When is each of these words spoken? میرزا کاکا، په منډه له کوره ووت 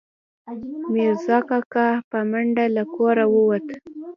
میرزا 0.93 1.37
کاکا، 1.49 1.87
په 2.09 2.17
منډه 2.31 2.65
له 2.75 2.83
کوره 2.93 3.25
ووت 3.33 3.67